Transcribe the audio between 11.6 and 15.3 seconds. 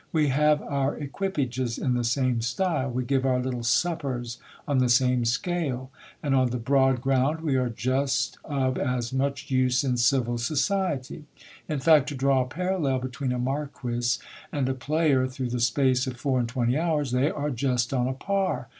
In fact, to draw a parallel between a marquis and a player